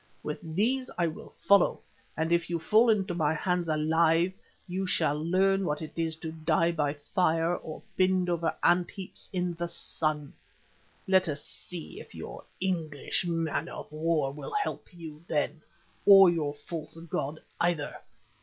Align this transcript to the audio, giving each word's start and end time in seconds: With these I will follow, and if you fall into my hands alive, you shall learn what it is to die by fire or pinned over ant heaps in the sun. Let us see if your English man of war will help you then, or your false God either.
With 0.23 0.55
these 0.55 0.89
I 0.97 1.05
will 1.05 1.31
follow, 1.37 1.79
and 2.17 2.31
if 2.31 2.49
you 2.49 2.57
fall 2.57 2.89
into 2.89 3.13
my 3.13 3.35
hands 3.35 3.69
alive, 3.69 4.33
you 4.67 4.87
shall 4.87 5.13
learn 5.23 5.63
what 5.63 5.79
it 5.79 5.93
is 5.99 6.15
to 6.21 6.31
die 6.31 6.71
by 6.71 6.95
fire 6.95 7.55
or 7.55 7.83
pinned 7.95 8.27
over 8.27 8.55
ant 8.63 8.89
heaps 8.89 9.29
in 9.31 9.53
the 9.53 9.67
sun. 9.69 10.33
Let 11.05 11.29
us 11.29 11.43
see 11.45 11.99
if 11.99 12.15
your 12.15 12.43
English 12.59 13.27
man 13.27 13.69
of 13.69 13.91
war 13.91 14.31
will 14.33 14.55
help 14.55 14.91
you 14.91 15.23
then, 15.27 15.61
or 16.03 16.31
your 16.31 16.55
false 16.55 16.97
God 16.97 17.39
either. 17.59 17.97